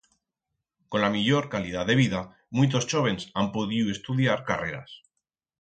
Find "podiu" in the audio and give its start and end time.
3.59-3.95